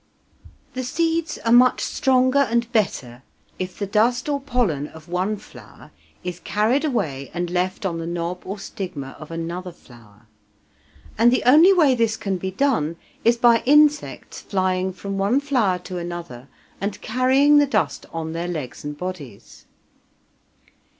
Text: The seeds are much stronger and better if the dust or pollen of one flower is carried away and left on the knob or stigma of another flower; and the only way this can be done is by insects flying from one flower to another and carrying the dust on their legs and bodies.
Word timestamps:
The 0.73 0.83
seeds 0.83 1.37
are 1.45 1.51
much 1.51 1.81
stronger 1.83 2.39
and 2.49 2.71
better 2.71 3.21
if 3.59 3.77
the 3.77 3.85
dust 3.85 4.27
or 4.27 4.39
pollen 4.41 4.87
of 4.87 5.07
one 5.07 5.37
flower 5.37 5.91
is 6.23 6.39
carried 6.39 6.83
away 6.83 7.29
and 7.35 7.51
left 7.51 7.85
on 7.85 7.99
the 7.99 8.07
knob 8.07 8.41
or 8.43 8.57
stigma 8.57 9.15
of 9.19 9.29
another 9.29 9.71
flower; 9.71 10.25
and 11.19 11.31
the 11.31 11.43
only 11.43 11.71
way 11.71 11.93
this 11.93 12.17
can 12.17 12.37
be 12.39 12.49
done 12.49 12.95
is 13.23 13.37
by 13.37 13.61
insects 13.67 14.41
flying 14.41 14.91
from 14.91 15.19
one 15.19 15.39
flower 15.39 15.77
to 15.77 15.99
another 15.99 16.47
and 16.81 16.99
carrying 17.01 17.59
the 17.59 17.67
dust 17.67 18.07
on 18.11 18.31
their 18.33 18.47
legs 18.47 18.83
and 18.83 18.97
bodies. 18.97 19.65